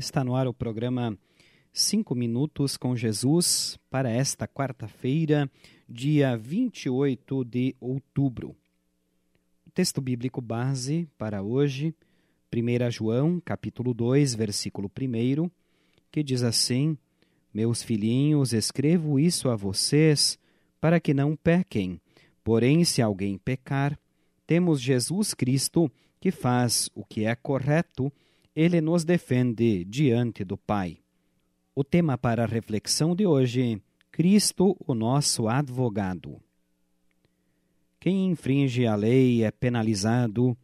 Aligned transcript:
Está 0.00 0.24
no 0.24 0.34
ar 0.34 0.48
o 0.48 0.54
programa 0.54 1.14
Cinco 1.74 2.14
Minutos 2.14 2.78
com 2.78 2.96
Jesus 2.96 3.78
para 3.90 4.08
esta 4.08 4.48
quarta-feira, 4.48 5.46
dia 5.86 6.38
28 6.38 7.44
de 7.44 7.76
outubro. 7.78 8.56
O 9.66 9.70
texto 9.70 10.00
bíblico 10.00 10.40
base 10.40 11.06
para 11.18 11.42
hoje, 11.42 11.94
1 12.50 12.90
João, 12.90 13.42
capítulo 13.44 13.92
2, 13.92 14.34
versículo 14.34 14.90
1, 14.90 15.50
que 16.10 16.22
diz 16.22 16.42
assim: 16.42 16.96
Meus 17.52 17.82
filhinhos, 17.82 18.54
escrevo 18.54 19.20
isso 19.20 19.50
a 19.50 19.54
vocês 19.54 20.38
para 20.80 20.98
que 20.98 21.12
não 21.12 21.36
pequem. 21.36 22.00
Porém, 22.42 22.86
se 22.86 23.02
alguém 23.02 23.36
pecar, 23.36 24.00
temos 24.46 24.80
Jesus 24.80 25.34
Cristo 25.34 25.92
que 26.18 26.30
faz 26.30 26.88
o 26.94 27.04
que 27.04 27.26
é 27.26 27.36
correto 27.36 28.10
ele 28.54 28.80
nos 28.80 29.04
defende 29.04 29.84
diante 29.84 30.44
do 30.44 30.56
Pai. 30.56 30.98
O 31.74 31.84
tema 31.84 32.18
para 32.18 32.44
a 32.44 32.46
reflexão 32.46 33.14
de 33.14 33.26
hoje: 33.26 33.80
Cristo, 34.10 34.76
o 34.86 34.94
nosso 34.94 35.48
advogado. 35.48 36.40
Quem 37.98 38.30
infringe 38.30 38.86
a 38.86 38.96
lei 38.96 39.44
é 39.44 39.50
penalizado 39.50 40.56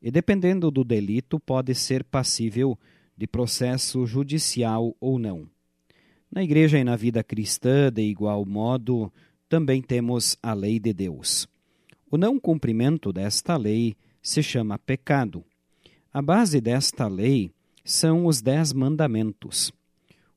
e, 0.00 0.10
dependendo 0.10 0.70
do 0.70 0.84
delito, 0.84 1.40
pode 1.40 1.74
ser 1.74 2.04
passível 2.04 2.78
de 3.16 3.26
processo 3.26 4.06
judicial 4.06 4.94
ou 5.00 5.18
não. 5.18 5.48
Na 6.30 6.42
igreja 6.42 6.78
e 6.78 6.84
na 6.84 6.94
vida 6.94 7.22
cristã, 7.24 7.90
de 7.90 8.02
igual 8.02 8.44
modo, 8.44 9.12
também 9.48 9.80
temos 9.80 10.36
a 10.42 10.52
lei 10.52 10.78
de 10.78 10.92
Deus. 10.92 11.48
O 12.10 12.16
não 12.16 12.38
cumprimento 12.38 13.12
desta 13.12 13.56
lei 13.56 13.96
se 14.20 14.42
chama 14.42 14.78
pecado 14.78 15.44
a 16.14 16.22
base 16.22 16.60
desta 16.60 17.08
lei 17.08 17.50
são 17.84 18.26
os 18.26 18.40
Dez 18.40 18.72
Mandamentos. 18.72 19.72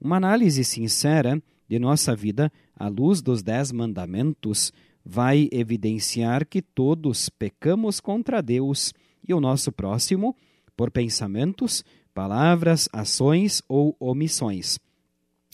Uma 0.00 0.18
análise 0.18 0.62
sincera 0.62 1.42
de 1.68 1.80
nossa 1.80 2.14
vida 2.14 2.52
à 2.76 2.86
luz 2.86 3.20
dos 3.20 3.42
Dez 3.42 3.72
Mandamentos 3.72 4.72
vai 5.04 5.48
evidenciar 5.50 6.46
que 6.46 6.62
todos 6.62 7.28
pecamos 7.28 7.98
contra 7.98 8.40
Deus 8.40 8.94
e 9.26 9.34
o 9.34 9.40
nosso 9.40 9.72
próximo 9.72 10.36
por 10.76 10.92
pensamentos, 10.92 11.84
palavras, 12.14 12.88
ações 12.92 13.60
ou 13.68 13.96
omissões. 13.98 14.78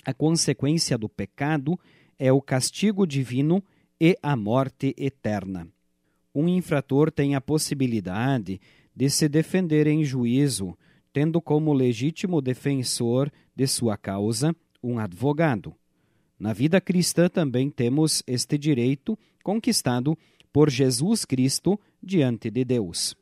A 0.05 0.13
consequência 0.13 0.99
do 0.99 1.09
pecado 1.09 1.81
é 2.19 2.31
o 2.31 2.43
castigo 2.43 3.07
divino 3.07 3.65
e 3.99 4.19
a 4.23 4.37
morte 4.37 4.95
eterna. 4.99 5.67
Um 6.35 6.49
infrator 6.49 7.11
tem 7.11 7.35
a 7.35 7.41
possibilidade 7.41 8.61
de 8.95 9.11
se 9.11 9.29
defender 9.29 9.87
em 9.87 10.05
juízo, 10.05 10.77
tendo 11.13 11.41
como 11.41 11.73
legítimo 11.73 12.41
defensor 12.41 13.31
de 13.55 13.67
sua 13.67 13.97
causa 13.97 14.55
um 14.83 14.99
advogado. 14.99 15.75
Na 16.39 16.53
vida 16.53 16.81
cristã 16.81 17.29
também 17.29 17.71
temos 17.71 18.23
este 18.27 18.57
direito 18.57 19.19
conquistado 19.43 20.17
por 20.53 20.71
Jesus 20.71 21.25
Cristo 21.25 21.79
diante 22.03 22.51
de 22.51 22.65
Deus. 22.65 23.15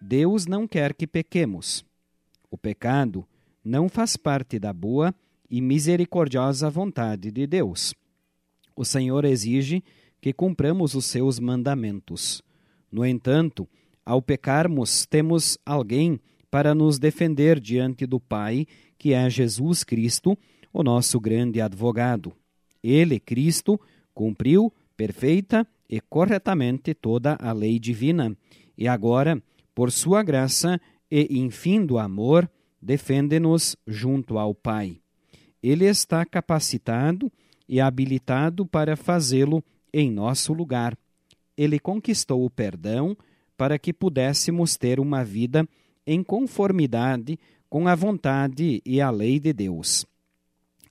Deus 0.00 0.46
não 0.46 0.66
quer 0.66 0.94
que 0.94 1.06
pequemos. 1.06 1.84
O 2.50 2.56
pecado 2.56 3.26
não 3.64 3.88
faz 3.88 4.16
parte 4.16 4.58
da 4.58 4.72
boa 4.72 5.14
e 5.50 5.60
misericordiosa 5.60 6.70
vontade 6.70 7.30
de 7.30 7.46
Deus. 7.46 7.94
O 8.74 8.84
Senhor 8.84 9.24
exige 9.24 9.82
que 10.20 10.32
cumpramos 10.32 10.94
os 10.94 11.06
seus 11.06 11.38
mandamentos. 11.38 12.42
No 12.90 13.04
entanto, 13.04 13.68
ao 14.04 14.22
pecarmos, 14.22 15.06
temos 15.06 15.58
alguém 15.64 16.18
para 16.50 16.74
nos 16.74 16.98
defender 16.98 17.60
diante 17.60 18.06
do 18.06 18.18
Pai, 18.18 18.66
que 18.96 19.12
é 19.12 19.28
Jesus 19.28 19.84
Cristo, 19.84 20.36
o 20.72 20.82
nosso 20.82 21.20
grande 21.20 21.60
advogado. 21.60 22.32
Ele, 22.82 23.20
Cristo, 23.20 23.78
cumpriu 24.14 24.72
perfeita 24.96 25.66
e 25.88 26.00
corretamente 26.00 26.94
toda 26.94 27.36
a 27.40 27.52
lei 27.52 27.78
divina, 27.78 28.36
e 28.76 28.88
agora, 28.88 29.42
por 29.74 29.90
sua 29.90 30.22
graça 30.22 30.80
e 31.10 31.38
infindo 31.38 31.98
amor, 31.98 32.50
defende-nos 32.80 33.76
junto 33.86 34.38
ao 34.38 34.54
Pai. 34.54 35.00
Ele 35.62 35.84
está 35.84 36.24
capacitado 36.24 37.30
e 37.68 37.80
habilitado 37.80 38.64
para 38.64 38.96
fazê-lo 38.96 39.62
em 39.92 40.10
nosso 40.10 40.52
lugar. 40.52 40.96
Ele 41.56 41.78
conquistou 41.78 42.44
o 42.44 42.50
perdão 42.50 43.16
para 43.56 43.78
que 43.78 43.92
pudéssemos 43.92 44.76
ter 44.76 45.00
uma 45.00 45.24
vida 45.24 45.68
em 46.06 46.22
conformidade 46.22 47.38
com 47.68 47.86
a 47.86 47.94
vontade 47.94 48.80
e 48.84 49.00
a 49.00 49.10
lei 49.10 49.38
de 49.38 49.52
Deus. 49.52 50.06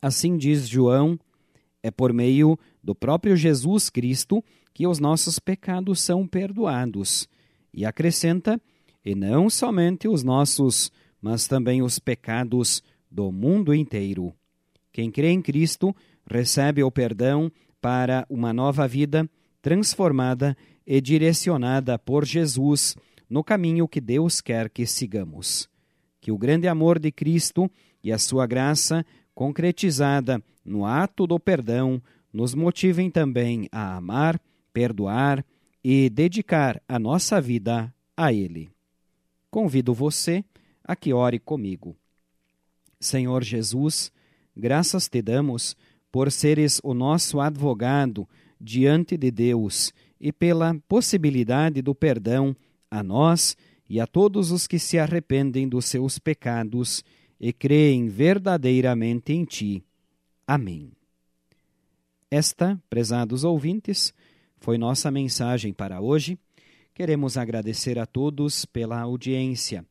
Assim 0.01 0.37
diz 0.37 0.67
João, 0.67 1.19
é 1.81 1.89
por 1.89 2.13
meio 2.13 2.59
do 2.83 2.93
próprio 2.93 3.35
Jesus 3.35 3.89
Cristo 3.89 4.43
que 4.73 4.85
os 4.85 4.99
nossos 4.99 5.39
pecados 5.39 6.01
são 6.01 6.27
perdoados. 6.27 7.27
E 7.73 7.85
acrescenta, 7.85 8.61
e 9.03 9.15
não 9.15 9.49
somente 9.49 10.07
os 10.07 10.23
nossos, 10.23 10.91
mas 11.21 11.47
também 11.47 11.81
os 11.81 11.97
pecados 11.97 12.83
do 13.09 13.31
mundo 13.31 13.73
inteiro. 13.73 14.33
Quem 14.91 15.09
crê 15.09 15.29
em 15.31 15.41
Cristo 15.41 15.95
recebe 16.29 16.83
o 16.83 16.91
perdão 16.91 17.51
para 17.81 18.25
uma 18.29 18.53
nova 18.53 18.87
vida 18.87 19.29
transformada 19.61 20.55
e 20.85 21.01
direcionada 21.01 21.99
por 21.99 22.25
Jesus 22.25 22.95
no 23.29 23.43
caminho 23.43 23.87
que 23.87 23.99
Deus 23.99 24.39
quer 24.39 24.69
que 24.69 24.85
sigamos. 24.85 25.69
Que 26.21 26.31
o 26.31 26.37
grande 26.37 26.67
amor 26.67 26.99
de 26.99 27.11
Cristo 27.11 27.69
e 28.03 28.11
a 28.11 28.17
sua 28.17 28.47
graça, 28.47 29.05
concretizada 29.35 30.41
no 30.63 30.85
ato 30.85 31.27
do 31.27 31.39
perdão, 31.39 32.01
nos 32.31 32.53
motivem 32.53 33.09
também 33.09 33.67
a 33.71 33.95
amar, 33.97 34.39
perdoar 34.71 35.45
e 35.83 36.09
dedicar 36.09 36.81
a 36.87 36.99
nossa 36.99 37.41
vida 37.41 37.93
a 38.15 38.31
Ele. 38.31 38.69
Convido 39.49 39.93
você 39.93 40.43
a 40.83 40.95
que 40.95 41.13
ore 41.13 41.39
comigo. 41.39 41.95
Senhor 42.99 43.43
Jesus, 43.43 44.11
graças 44.55 45.07
te 45.07 45.21
damos 45.21 45.75
por 46.11 46.31
seres 46.31 46.79
o 46.83 46.93
nosso 46.93 47.39
advogado 47.39 48.27
diante 48.59 49.17
de 49.17 49.29
Deus 49.31 49.93
e 50.19 50.31
pela 50.31 50.75
possibilidade 50.87 51.81
do 51.81 51.93
perdão 51.93 52.55
a 52.89 53.03
nós 53.03 53.55
e 53.89 53.99
a 53.99 54.07
todos 54.07 54.51
os 54.51 54.67
que 54.67 54.79
se 54.79 54.97
arrependem 54.97 55.67
dos 55.67 55.85
seus 55.85 56.19
pecados 56.19 57.03
e 57.39 57.53
creem 57.53 58.07
verdadeiramente 58.07 59.31
em 59.31 59.45
Ti. 59.45 59.83
Amém. 60.45 60.91
Esta, 62.29 62.81
prezados 62.89 63.43
ouvintes, 63.43 64.13
foi 64.57 64.77
nossa 64.77 65.09
mensagem 65.11 65.71
para 65.71 66.01
hoje. 66.01 66.37
Queremos 66.93 67.37
agradecer 67.37 67.99
a 67.99 68.05
todos 68.05 68.65
pela 68.65 68.99
audiência. 68.99 69.85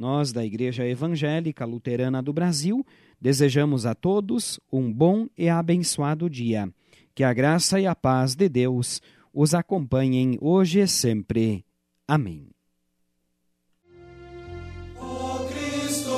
Nós, 0.00 0.32
da 0.32 0.42
Igreja 0.42 0.86
Evangélica 0.86 1.66
Luterana 1.66 2.22
do 2.22 2.32
Brasil, 2.32 2.86
desejamos 3.20 3.84
a 3.84 3.94
todos 3.94 4.58
um 4.72 4.90
bom 4.90 5.28
e 5.36 5.46
abençoado 5.46 6.30
dia. 6.30 6.72
Que 7.14 7.22
a 7.22 7.34
graça 7.34 7.78
e 7.78 7.86
a 7.86 7.94
paz 7.94 8.34
de 8.34 8.48
Deus 8.48 9.02
os 9.30 9.52
acompanhem 9.52 10.38
hoje 10.40 10.80
e 10.80 10.88
sempre. 10.88 11.66
Amém. 12.08 12.48
Cristo 15.50 16.16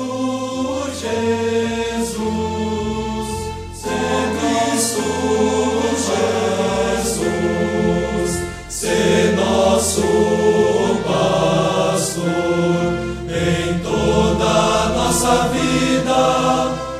nossa 15.13 15.47
vida, 15.49 16.92